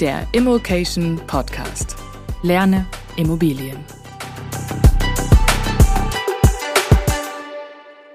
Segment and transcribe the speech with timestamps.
[0.00, 1.94] der Immokation Podcast.
[2.42, 3.84] Lerne Immobilien.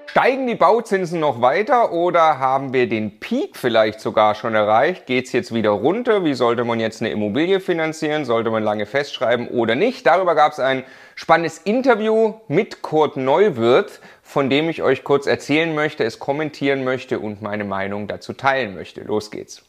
[0.08, 5.06] Steigen die Bauzinsen noch weiter oder haben wir den Peak vielleicht sogar schon erreicht?
[5.06, 6.24] Geht es jetzt wieder runter?
[6.24, 8.24] Wie sollte man jetzt eine Immobilie finanzieren?
[8.24, 10.04] Sollte man lange festschreiben oder nicht?
[10.06, 10.82] Darüber gab es ein
[11.14, 17.20] spannendes Interview mit Kurt Neuwirth, von dem ich euch kurz erzählen möchte, es kommentieren möchte
[17.20, 19.02] und meine Meinung dazu teilen möchte.
[19.02, 19.62] Los geht's.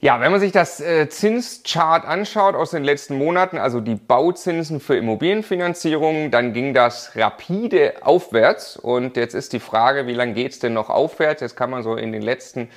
[0.00, 4.78] Ja, wenn man sich das äh, Zinschart anschaut aus den letzten Monaten, also die Bauzinsen
[4.78, 8.76] für Immobilienfinanzierung, dann ging das rapide aufwärts.
[8.76, 11.40] Und jetzt ist die Frage, wie lange geht's denn noch aufwärts?
[11.40, 12.68] Jetzt kann man so in den letzten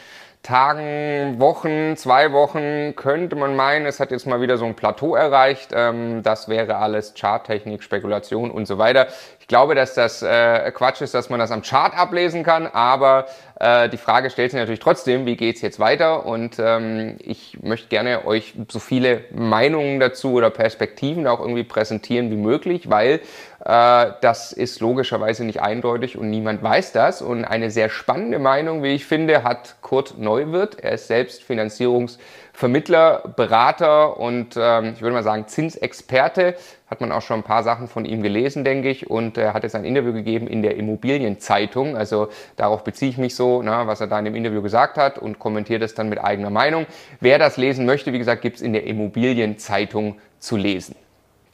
[0.43, 5.13] Tagen, Wochen, zwei Wochen könnte man meinen, es hat jetzt mal wieder so ein Plateau
[5.13, 5.69] erreicht.
[5.71, 9.07] Ähm, das wäre alles Charttechnik, Spekulation und so weiter.
[9.39, 13.27] Ich glaube, dass das äh, Quatsch ist, dass man das am Chart ablesen kann, aber
[13.59, 16.25] äh, die Frage stellt sich natürlich trotzdem, wie geht's jetzt weiter?
[16.25, 22.31] Und ähm, ich möchte gerne euch so viele Meinungen dazu oder Perspektiven auch irgendwie präsentieren
[22.31, 23.19] wie möglich, weil
[23.63, 27.21] äh, das ist logischerweise nicht eindeutig und niemand weiß das.
[27.21, 30.79] Und eine sehr spannende Meinung, wie ich finde, hat Kurt Neuwirth.
[30.81, 36.55] Er ist selbst Finanzierungsvermittler, Berater und ähm, ich würde mal sagen Zinsexperte
[36.87, 39.09] hat man auch schon ein paar Sachen von ihm gelesen, denke ich.
[39.09, 41.95] Und er hat jetzt ein Interview gegeben in der Immobilienzeitung.
[41.95, 45.17] Also darauf beziehe ich mich so, na, was er da in dem Interview gesagt hat
[45.17, 46.85] und kommentiert es dann mit eigener Meinung.
[47.21, 50.95] Wer das lesen möchte, wie gesagt, gibt es in der Immobilienzeitung zu lesen.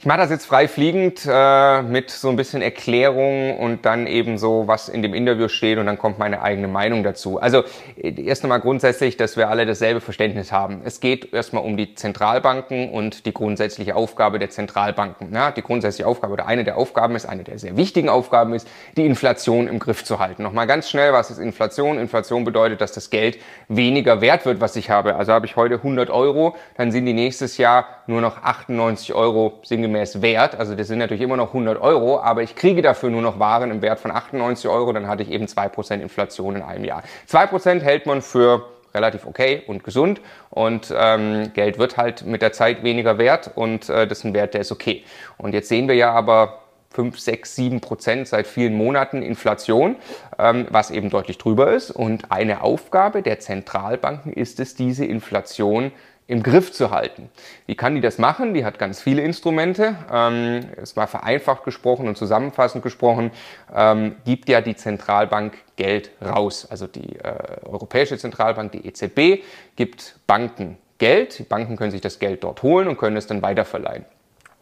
[0.00, 4.38] Ich mache das jetzt frei fliegend äh, mit so ein bisschen Erklärung und dann eben
[4.38, 7.40] so, was in dem Interview steht und dann kommt meine eigene Meinung dazu.
[7.40, 7.64] Also
[7.96, 10.82] erst einmal grundsätzlich, dass wir alle dasselbe Verständnis haben.
[10.84, 15.34] Es geht erstmal um die Zentralbanken und die grundsätzliche Aufgabe der Zentralbanken.
[15.34, 18.68] Ja, die grundsätzliche Aufgabe oder eine der Aufgaben ist, eine der sehr wichtigen Aufgaben ist,
[18.96, 20.44] die Inflation im Griff zu halten.
[20.44, 21.98] Nochmal ganz schnell, was ist Inflation?
[21.98, 25.16] Inflation bedeutet, dass das Geld weniger wert wird, was ich habe.
[25.16, 29.58] Also habe ich heute 100 Euro, dann sind die nächstes Jahr nur noch 98 Euro
[29.88, 30.54] sinngemäß wert.
[30.58, 33.70] Also das sind natürlich immer noch 100 Euro, aber ich kriege dafür nur noch Waren
[33.70, 34.92] im Wert von 98 Euro.
[34.92, 37.02] Dann hatte ich eben 2% Inflation in einem Jahr.
[37.28, 40.20] 2% hält man für relativ okay und gesund
[40.50, 44.34] und ähm, Geld wird halt mit der Zeit weniger wert und äh, das ist ein
[44.34, 45.04] Wert, der ist okay.
[45.36, 49.96] Und jetzt sehen wir ja aber 5, 6, 7 Prozent seit vielen Monaten Inflation,
[50.38, 51.90] ähm, was eben deutlich drüber ist.
[51.90, 55.92] Und eine Aufgabe der Zentralbanken ist es, diese Inflation
[56.28, 57.30] im Griff zu halten.
[57.66, 58.52] Wie kann die das machen?
[58.54, 59.96] Die hat ganz viele Instrumente.
[60.12, 63.32] Ähm, es war vereinfacht gesprochen und zusammenfassend gesprochen,
[63.74, 66.68] ähm, gibt ja die Zentralbank Geld raus.
[66.70, 69.42] Also die äh, Europäische Zentralbank, die EZB,
[69.74, 71.38] gibt Banken Geld.
[71.38, 74.04] Die Banken können sich das Geld dort holen und können es dann weiterverleihen.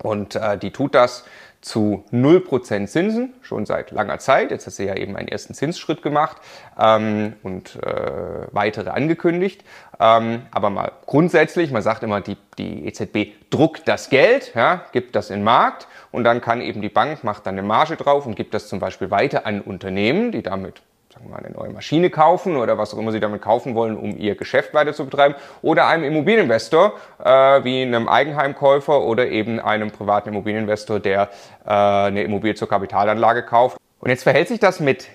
[0.02, 1.24] Und äh, die tut das
[1.66, 4.52] zu 0% Zinsen, schon seit langer Zeit.
[4.52, 6.36] Jetzt hat sie ja eben einen ersten Zinsschritt gemacht
[6.78, 9.64] ähm, und äh, weitere angekündigt.
[9.98, 15.16] Ähm, aber mal grundsätzlich, man sagt immer, die, die EZB druckt das Geld, ja, gibt
[15.16, 18.26] das in den Markt und dann kann eben die Bank, macht dann eine Marge drauf
[18.26, 20.82] und gibt das zum Beispiel weiter an Unternehmen, die damit
[21.16, 23.96] sagen wir mal, eine neue Maschine kaufen oder was auch immer sie damit kaufen wollen,
[23.96, 26.92] um ihr Geschäft weiter zu betreiben, oder einem Immobilieninvestor,
[27.24, 31.30] äh, wie einem Eigenheimkäufer oder eben einem privaten Immobilieninvestor, der
[31.64, 33.78] äh, eine Immobilie zur Kapitalanlage kauft.
[34.00, 35.08] Und jetzt verhält sich das mit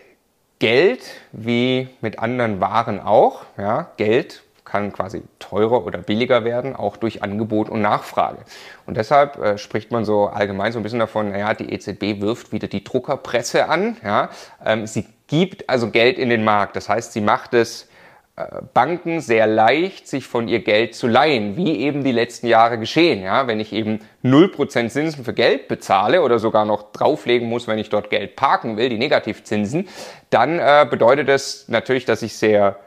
[0.57, 1.01] Geld
[1.31, 3.43] wie mit anderen Waren auch.
[3.57, 8.39] Ja, Geld kann quasi teurer oder billiger werden, auch durch Angebot und Nachfrage.
[8.87, 12.53] Und deshalb äh, spricht man so allgemein so ein bisschen davon, naja, die EZB wirft
[12.53, 13.97] wieder die Druckerpresse an.
[14.03, 14.29] Ja?
[14.63, 16.75] Ähm, sie gibt also Geld in den Markt.
[16.75, 17.87] Das heißt, sie macht es
[18.35, 18.43] äh,
[18.73, 23.23] Banken sehr leicht, sich von ihr Geld zu leihen, wie eben die letzten Jahre geschehen.
[23.23, 27.79] Ja, wenn ich eben 0% Zinsen für Geld bezahle oder sogar noch drauflegen muss, wenn
[27.79, 29.87] ich dort Geld parken will, die Negativzinsen,
[30.29, 32.77] dann äh, bedeutet das natürlich, dass ich sehr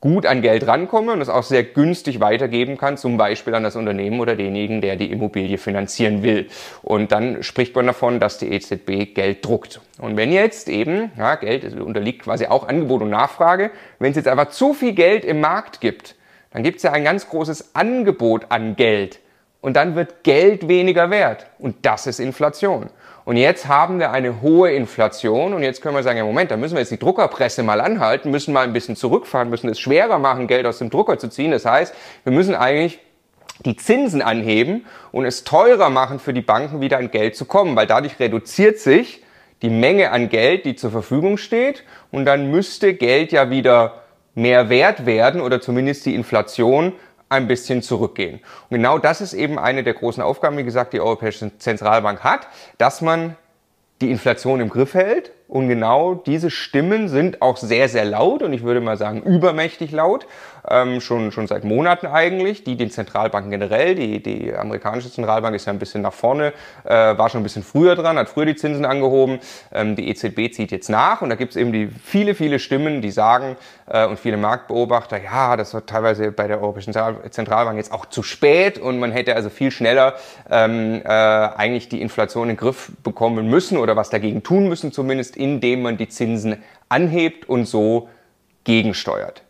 [0.00, 3.74] gut an Geld rankomme und es auch sehr günstig weitergeben kann, zum Beispiel an das
[3.74, 6.48] Unternehmen oder denjenigen, der die Immobilie finanzieren will.
[6.82, 9.80] Und dann spricht man davon, dass die EZB Geld druckt.
[9.98, 14.28] Und wenn jetzt eben, ja, Geld unterliegt quasi auch Angebot und Nachfrage, wenn es jetzt
[14.28, 16.14] einfach zu viel Geld im Markt gibt,
[16.52, 19.18] dann gibt es ja ein ganz großes Angebot an Geld.
[19.60, 21.46] Und dann wird Geld weniger wert.
[21.58, 22.90] Und das ist Inflation.
[23.28, 25.52] Und jetzt haben wir eine hohe Inflation.
[25.52, 28.30] Und jetzt können wir sagen, ja Moment, da müssen wir jetzt die Druckerpresse mal anhalten,
[28.30, 31.50] müssen mal ein bisschen zurückfahren, müssen es schwerer machen, Geld aus dem Drucker zu ziehen.
[31.50, 31.94] Das heißt,
[32.24, 33.00] wir müssen eigentlich
[33.66, 37.76] die Zinsen anheben und es teurer machen für die Banken wieder an Geld zu kommen,
[37.76, 39.22] weil dadurch reduziert sich
[39.60, 41.84] die Menge an Geld, die zur Verfügung steht.
[42.10, 44.04] Und dann müsste Geld ja wieder
[44.34, 46.94] mehr wert werden oder zumindest die Inflation
[47.28, 48.40] ein bisschen zurückgehen.
[48.70, 52.48] Und genau das ist eben eine der großen Aufgaben, wie gesagt, die Europäische Zentralbank hat,
[52.78, 53.36] dass man
[54.00, 58.52] die Inflation im Griff hält Und genau diese Stimmen sind auch sehr, sehr laut und
[58.52, 60.26] ich würde mal sagen übermächtig laut
[60.70, 65.66] ähm, schon, schon seit Monaten eigentlich, die den Zentralbanken generell, die, die amerikanische Zentralbank ist
[65.66, 66.52] ja ein bisschen nach vorne,
[66.84, 69.40] äh, war schon ein bisschen früher dran, hat früher die Zinsen angehoben,
[69.72, 73.00] ähm, die EZB zieht jetzt nach und da gibt es eben die viele, viele Stimmen,
[73.00, 73.56] die sagen
[73.86, 76.94] äh, und viele Marktbeobachter, ja, das war teilweise bei der Europäischen
[77.30, 80.14] Zentralbank jetzt auch zu spät und man hätte also viel schneller
[80.50, 84.92] ähm, äh, eigentlich die Inflation in den Griff bekommen müssen oder was dagegen tun müssen
[84.92, 88.08] zumindest, indem man die Zinsen anhebt und so
[88.64, 89.42] gegensteuert.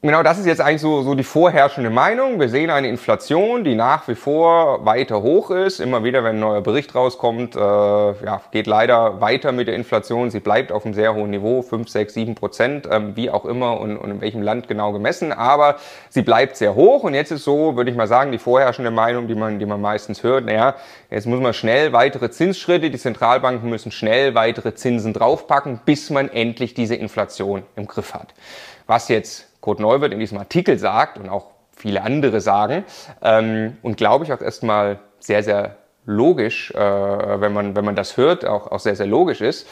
[0.00, 2.38] Genau, das ist jetzt eigentlich so, so die vorherrschende Meinung.
[2.38, 5.80] Wir sehen eine Inflation, die nach wie vor weiter hoch ist.
[5.80, 10.30] Immer wieder, wenn ein neuer Bericht rauskommt, äh, ja, geht leider weiter mit der Inflation.
[10.30, 13.80] Sie bleibt auf einem sehr hohen Niveau, 5, 6, 7 Prozent, ähm, wie auch immer
[13.80, 15.32] und, und in welchem Land genau gemessen.
[15.32, 15.78] Aber
[16.10, 17.02] sie bleibt sehr hoch.
[17.02, 19.80] Und jetzt ist so, würde ich mal sagen, die vorherrschende Meinung, die man, die man
[19.80, 20.76] meistens hört, naja,
[21.10, 26.28] jetzt muss man schnell weitere Zinsschritte, die Zentralbanken müssen schnell weitere Zinsen draufpacken, bis man
[26.28, 28.28] endlich diese Inflation im Griff hat.
[28.86, 32.86] Was jetzt Kurt Neuwirth in diesem Artikel sagt und auch viele andere sagen
[33.20, 35.76] ähm, und glaube ich auch erstmal sehr, sehr
[36.06, 39.68] logisch, äh, wenn, man, wenn man das hört, auch, auch sehr, sehr logisch ist.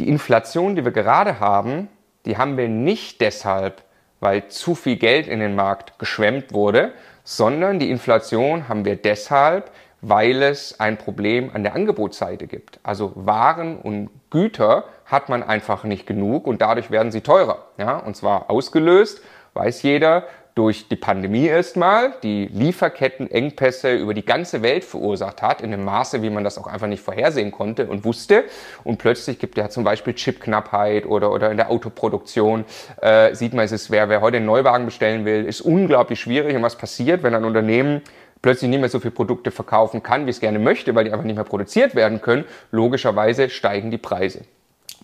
[0.00, 1.86] Die Inflation, die wir gerade haben,
[2.26, 3.82] die haben wir nicht deshalb,
[4.18, 6.90] weil zu viel Geld in den Markt geschwemmt wurde,
[7.22, 12.78] sondern die Inflation haben wir deshalb, weil es ein Problem an der Angebotsseite gibt.
[12.82, 17.66] Also Waren und Güter hat man einfach nicht genug und dadurch werden sie teurer.
[17.78, 17.98] Ja?
[17.98, 19.22] Und zwar ausgelöst,
[19.54, 20.24] weiß jeder,
[20.58, 26.20] durch die Pandemie erstmal, die Lieferkettenengpässe über die ganze Welt verursacht hat, in einem Maße,
[26.20, 28.42] wie man das auch einfach nicht vorhersehen konnte und wusste.
[28.82, 32.64] Und plötzlich gibt ja zum Beispiel Chipknappheit oder, oder in der Autoproduktion
[33.00, 36.56] äh, sieht man, es ist, wer, wer heute einen Neuwagen bestellen will, ist unglaublich schwierig.
[36.56, 38.02] Und was passiert, wenn ein Unternehmen
[38.42, 41.24] plötzlich nicht mehr so viele Produkte verkaufen kann, wie es gerne möchte, weil die einfach
[41.24, 44.42] nicht mehr produziert werden können, logischerweise steigen die Preise.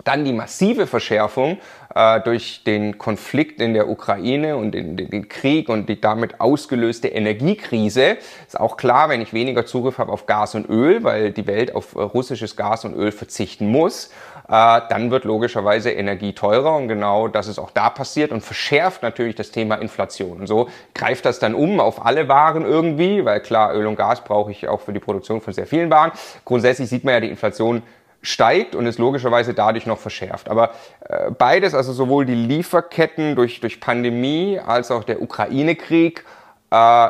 [0.03, 1.59] Dann die massive Verschärfung
[1.95, 7.07] äh, durch den Konflikt in der Ukraine und den, den, Krieg und die damit ausgelöste
[7.07, 8.17] Energiekrise.
[8.45, 11.77] Ist auch klar, wenn ich weniger Zugriff habe auf Gas und Öl, weil die Welt
[11.77, 14.11] auf äh, russisches Gas und Öl verzichten muss,
[14.47, 19.35] dann wird logischerweise Energie teurer und genau das ist auch da passiert und verschärft natürlich
[19.35, 20.41] das Thema Inflation.
[20.41, 24.23] Und so greift das dann um auf alle Waren irgendwie, weil klar, Öl und Gas
[24.23, 26.13] brauche ich auch für die Produktion von sehr vielen Waren.
[26.45, 27.83] Grundsätzlich sieht man ja die Inflation
[28.21, 30.49] steigt und ist logischerweise dadurch noch verschärft.
[30.51, 30.71] Aber
[31.09, 36.25] äh, beides, also sowohl die Lieferketten durch, durch Pandemie als auch der Ukraine-Krieg,
[36.71, 37.09] äh,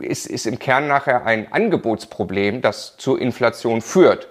[0.00, 4.28] ist, ist im Kern nachher ein Angebotsproblem, das zur Inflation führt.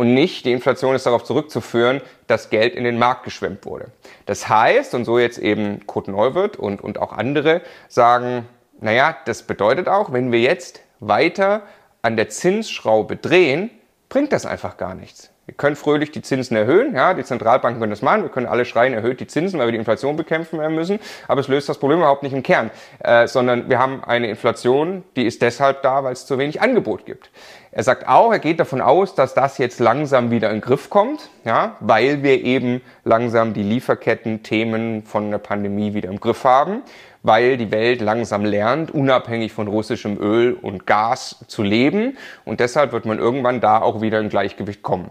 [0.00, 3.88] Und nicht, die Inflation ist darauf zurückzuführen, dass Geld in den Markt geschwemmt wurde.
[4.24, 8.48] Das heißt, und so jetzt eben Kurt Neuwirth und, und auch andere sagen,
[8.80, 11.64] naja, das bedeutet auch, wenn wir jetzt weiter
[12.00, 13.70] an der Zinsschraube drehen,
[14.08, 15.28] bringt das einfach gar nichts.
[15.50, 18.64] Wir können fröhlich die Zinsen erhöhen, ja, die Zentralbanken können das machen, wir können alle
[18.64, 21.98] schreien, erhöht die Zinsen, weil wir die Inflation bekämpfen müssen, aber es löst das Problem
[21.98, 22.70] überhaupt nicht im Kern,
[23.00, 27.04] äh, sondern wir haben eine Inflation, die ist deshalb da, weil es zu wenig Angebot
[27.04, 27.30] gibt.
[27.72, 30.90] Er sagt auch, er geht davon aus, dass das jetzt langsam wieder in den Griff
[30.90, 36.82] kommt, ja, weil wir eben langsam die Lieferketten-Themen von der Pandemie wieder im Griff haben
[37.22, 42.16] weil die Welt langsam lernt, unabhängig von russischem Öl und Gas zu leben.
[42.44, 45.10] Und deshalb wird man irgendwann da auch wieder in Gleichgewicht kommen.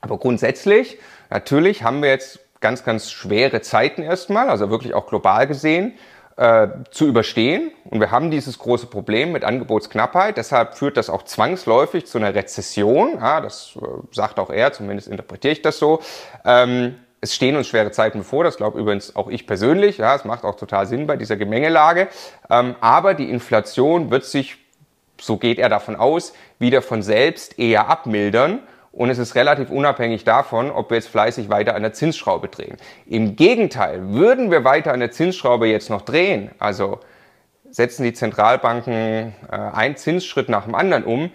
[0.00, 0.98] Aber grundsätzlich,
[1.30, 5.94] natürlich haben wir jetzt ganz, ganz schwere Zeiten erstmal, also wirklich auch global gesehen,
[6.36, 7.70] äh, zu überstehen.
[7.84, 10.36] Und wir haben dieses große Problem mit Angebotsknappheit.
[10.36, 13.18] Deshalb führt das auch zwangsläufig zu einer Rezession.
[13.20, 16.00] Ja, das äh, sagt auch er, zumindest interpretiere ich das so.
[16.44, 19.98] Ähm, es stehen uns schwere Zeiten bevor, das glaube übrigens auch ich persönlich.
[19.98, 22.08] Ja, es macht auch total Sinn bei dieser Gemengelage.
[22.50, 24.58] Ähm, aber die Inflation wird sich,
[25.20, 28.60] so geht er davon aus, wieder von selbst eher abmildern
[28.94, 32.76] und es ist relativ unabhängig davon, ob wir jetzt fleißig weiter an der Zinsschraube drehen.
[33.06, 37.00] Im Gegenteil, würden wir weiter an der Zinsschraube jetzt noch drehen, also
[37.70, 41.30] setzen die Zentralbanken äh, einen Zinsschritt nach dem anderen um,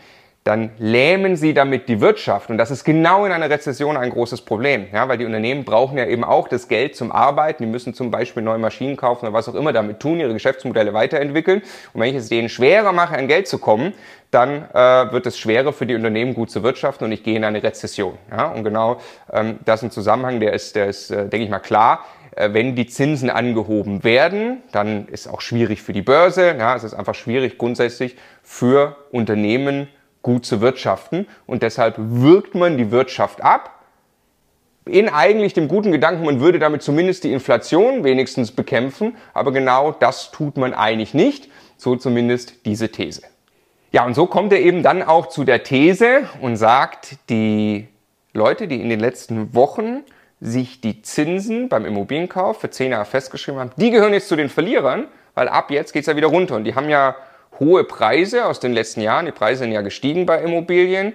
[0.46, 2.50] dann lähmen sie damit die Wirtschaft.
[2.50, 5.98] Und das ist genau in einer Rezession ein großes Problem, ja, weil die Unternehmen brauchen
[5.98, 7.64] ja eben auch das Geld zum Arbeiten.
[7.64, 10.94] Die müssen zum Beispiel neue Maschinen kaufen oder was auch immer damit tun, ihre Geschäftsmodelle
[10.94, 11.62] weiterentwickeln.
[11.94, 13.94] Und wenn ich es denen schwerer mache, an Geld zu kommen,
[14.32, 17.44] dann äh, wird es schwerer für die Unternehmen gut zu wirtschaften und ich gehe in
[17.44, 18.18] eine Rezession.
[18.32, 18.48] Ja?
[18.52, 19.00] Und genau
[19.32, 22.06] ähm, das ist ein Zusammenhang, der ist, der ist äh, denke ich mal, klar.
[22.36, 26.56] Äh, wenn die Zinsen angehoben werden, dann ist auch schwierig für die Börse.
[26.58, 26.76] Ja?
[26.76, 29.90] Es ist einfach schwierig grundsätzlich für Unternehmen
[30.22, 33.80] gut zu wirtschaften und deshalb wirkt man die Wirtschaft ab
[34.90, 39.92] in eigentlich dem guten Gedanken, man würde damit zumindest die Inflation wenigstens bekämpfen, aber genau
[39.92, 43.22] das tut man eigentlich nicht, so zumindest diese These.
[43.92, 47.88] Ja, und so kommt er eben dann auch zu der These und sagt, die
[48.34, 50.04] Leute, die in den letzten Wochen
[50.42, 54.50] sich die Zinsen beim Immobilienkauf für 10 Jahre festgeschrieben haben, die gehören jetzt zu den
[54.50, 56.56] Verlierern, weil ab jetzt geht es ja wieder runter.
[56.56, 57.16] Und die haben ja
[57.60, 61.14] hohe Preise aus den letzten Jahren, die Preise sind ja gestiegen bei Immobilien,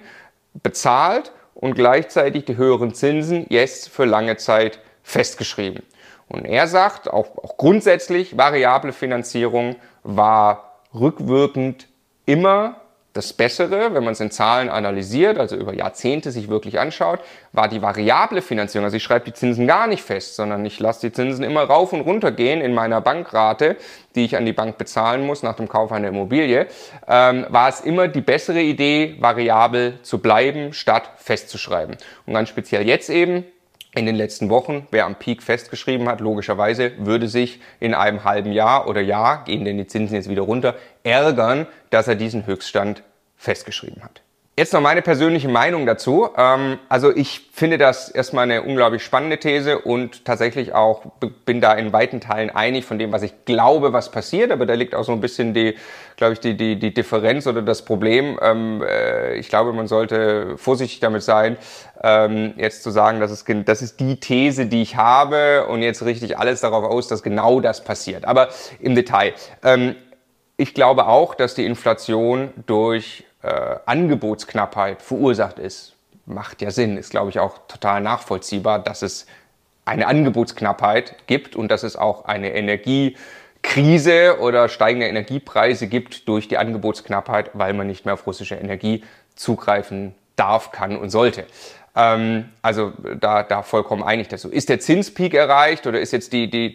[0.63, 5.83] bezahlt und gleichzeitig die höheren Zinsen jetzt für lange Zeit festgeschrieben.
[6.29, 11.89] Und er sagt, auch, auch grundsätzlich, variable Finanzierung war rückwirkend
[12.27, 12.81] immer
[13.14, 17.21] das Bessere, wenn man es in Zahlen analysiert, also über Jahrzehnte sich wirklich anschaut,
[17.52, 18.85] war die variable Finanzierung.
[18.85, 21.92] Also ich schreibe die Zinsen gar nicht fest, sondern ich lasse die Zinsen immer rauf
[21.92, 23.76] und runter gehen in meiner Bankrate,
[24.16, 26.66] die ich an die Bank bezahlen muss nach dem Kauf einer Immobilie.
[27.06, 31.97] Ähm, war es immer die bessere Idee, variabel zu bleiben, statt festzuschreiben.
[32.26, 33.44] Und ganz speziell jetzt eben,
[33.95, 38.53] in den letzten Wochen, wer am Peak festgeschrieben hat, logischerweise würde sich in einem halben
[38.53, 43.03] Jahr oder Jahr, gehen denn die Zinsen jetzt wieder runter, ärgern, dass er diesen Höchststand
[43.37, 44.23] festgeschrieben hat.
[44.56, 46.28] Jetzt noch meine persönliche Meinung dazu.
[46.37, 51.02] Ähm, also ich finde das erstmal eine unglaublich spannende These und tatsächlich auch
[51.44, 54.52] bin da in weiten Teilen einig von dem, was ich glaube, was passiert.
[54.52, 55.75] Aber da liegt auch so ein bisschen die,
[56.14, 58.38] glaube ich, die, die, die Differenz oder das Problem.
[58.40, 61.56] Ähm, äh, ich glaube, man sollte vorsichtig damit sein,
[62.04, 66.04] ähm, jetzt zu sagen, das ist, das ist die These, die ich habe und jetzt
[66.04, 68.25] richte ich alles darauf aus, dass genau das passiert.
[68.25, 69.34] Aber im Detail.
[70.56, 75.95] ich glaube auch, dass die Inflation durch äh, Angebotsknappheit verursacht ist,
[76.27, 79.27] macht ja Sinn, ist glaube ich auch total nachvollziehbar, dass es
[79.85, 86.57] eine Angebotsknappheit gibt und dass es auch eine Energiekrise oder steigende Energiepreise gibt durch die
[86.57, 91.45] Angebotsknappheit, weil man nicht mehr auf russische Energie zugreifen darf, kann und sollte.
[91.97, 94.49] Ähm, also da, da vollkommen einig dazu.
[94.51, 96.75] Ist der Zinspeak erreicht oder ist jetzt die, die,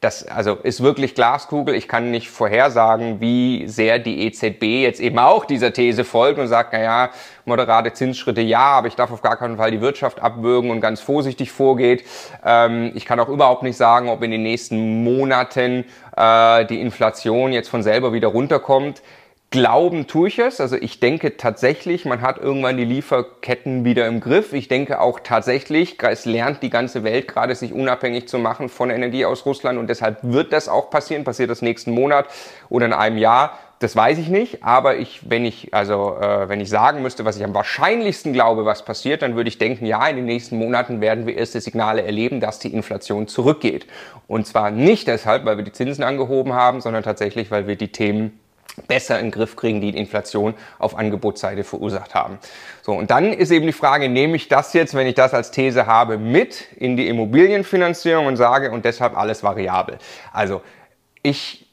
[0.00, 1.74] das, also ist wirklich Glaskugel.
[1.74, 6.48] Ich kann nicht vorhersagen, wie sehr die EZB jetzt eben auch dieser These folgt und
[6.48, 7.10] sagt, na ja,
[7.44, 11.02] moderate Zinsschritte ja, aber ich darf auf gar keinen Fall die Wirtschaft abwürgen und ganz
[11.02, 12.04] vorsichtig vorgeht.
[12.42, 15.84] Ähm, ich kann auch überhaupt nicht sagen, ob in den nächsten Monaten
[16.16, 19.02] äh, die Inflation jetzt von selber wieder runterkommt.
[19.50, 20.60] Glauben tue ich es.
[20.60, 24.52] Also ich denke tatsächlich, man hat irgendwann die Lieferketten wieder im Griff.
[24.52, 28.90] Ich denke auch tatsächlich, es lernt die ganze Welt gerade, sich unabhängig zu machen von
[28.90, 31.22] Energie aus Russland und deshalb wird das auch passieren.
[31.22, 32.26] Passiert das nächsten Monat
[32.68, 33.58] oder in einem Jahr.
[33.78, 37.36] Das weiß ich nicht, aber ich, wenn ich, also äh, wenn ich sagen müsste, was
[37.36, 41.02] ich am wahrscheinlichsten glaube, was passiert, dann würde ich denken, ja, in den nächsten Monaten
[41.02, 43.86] werden wir erste Signale erleben, dass die Inflation zurückgeht.
[44.28, 47.92] Und zwar nicht deshalb, weil wir die Zinsen angehoben haben, sondern tatsächlich, weil wir die
[47.92, 48.40] Themen
[48.88, 52.38] besser in den Griff kriegen, die Inflation auf Angebotsseite verursacht haben.
[52.82, 55.50] So, und dann ist eben die Frage, nehme ich das jetzt, wenn ich das als
[55.50, 59.98] These habe, mit in die Immobilienfinanzierung und sage, und deshalb alles variabel.
[60.32, 60.60] Also,
[61.22, 61.66] ich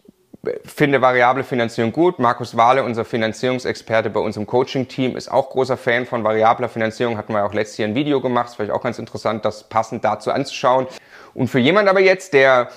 [0.65, 2.19] finde variable Finanzierung gut.
[2.19, 7.17] Markus Wahle, unser Finanzierungsexperte bei unserem Coaching-Team, ist auch großer Fan von variabler Finanzierung.
[7.17, 8.47] Hatten wir auch letztes Jahr ein Video gemacht.
[8.47, 10.87] Das vielleicht auch ganz interessant, das passend dazu anzuschauen.
[11.33, 12.69] Und für jemand aber jetzt, der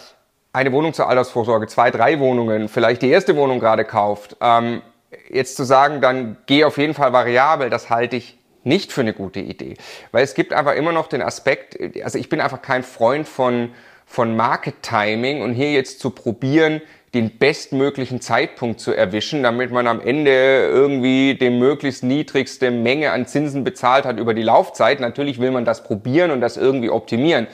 [0.56, 4.80] eine Wohnung zur Altersvorsorge, zwei, drei Wohnungen, vielleicht die erste Wohnung gerade kauft, ähm,
[5.28, 9.12] jetzt zu sagen, dann geh auf jeden Fall variabel, das halte ich nicht für eine
[9.12, 9.74] gute Idee.
[10.12, 13.72] Weil es gibt einfach immer noch den Aspekt, also ich bin einfach kein Freund von,
[14.06, 16.80] von Market Timing und hier jetzt zu probieren,
[17.12, 23.26] den bestmöglichen Zeitpunkt zu erwischen, damit man am Ende irgendwie die möglichst niedrigste Menge an
[23.26, 25.00] Zinsen bezahlt hat über die Laufzeit.
[25.00, 27.46] Natürlich will man das probieren und das irgendwie optimieren.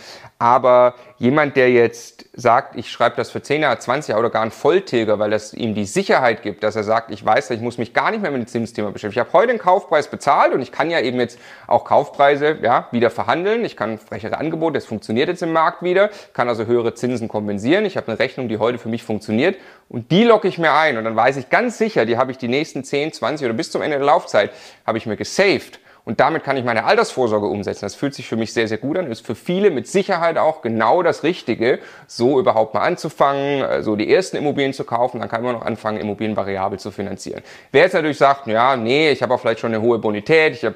[0.43, 4.43] Aber jemand, der jetzt sagt, ich schreibe das für 10 Jahre, 20 Jahre oder gar
[4.43, 7.79] ein Volltilger, weil das ihm die Sicherheit gibt, dass er sagt, ich weiß, ich muss
[7.79, 9.21] mich gar nicht mehr mit dem Zinsthema beschäftigen.
[9.23, 12.89] Ich habe heute einen Kaufpreis bezahlt und ich kann ja eben jetzt auch Kaufpreise ja,
[12.91, 13.65] wieder verhandeln.
[13.65, 17.85] Ich kann frechere Angebote, das funktioniert jetzt im Markt wieder, kann also höhere Zinsen kompensieren.
[17.85, 19.57] Ich habe eine Rechnung, die heute für mich funktioniert
[19.89, 22.39] und die locke ich mir ein und dann weiß ich ganz sicher, die habe ich
[22.39, 24.51] die nächsten 10, 20 oder bis zum Ende der Laufzeit,
[24.85, 27.85] habe ich mir gesaved und damit kann ich meine Altersvorsorge umsetzen.
[27.85, 29.07] Das fühlt sich für mich sehr, sehr gut an.
[29.07, 31.79] Ist für viele mit Sicherheit auch genau das Richtige,
[32.09, 35.21] so überhaupt mal anzufangen, äh, so die ersten Immobilien zu kaufen.
[35.21, 37.43] Dann kann man noch anfangen, Immobilien variabel zu finanzieren.
[37.71, 40.65] Wer jetzt natürlich sagt, ja, nee, ich habe auch vielleicht schon eine hohe Bonität, ich
[40.65, 40.75] habe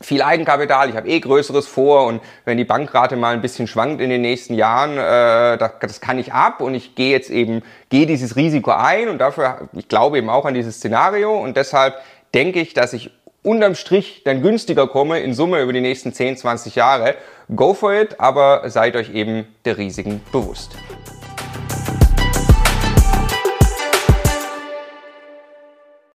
[0.00, 4.00] viel Eigenkapital, ich habe eh Größeres vor und wenn die Bankrate mal ein bisschen schwankt
[4.00, 7.62] in den nächsten Jahren, äh, das, das kann ich ab und ich gehe jetzt eben,
[7.90, 11.96] gehe dieses Risiko ein und dafür, ich glaube eben auch an dieses Szenario und deshalb
[12.34, 13.12] denke ich, dass ich
[13.44, 17.14] unterm Strich dann günstiger komme in Summe über die nächsten 10, 20 Jahre.
[17.54, 20.72] Go for it, aber seid euch eben der Risiken bewusst.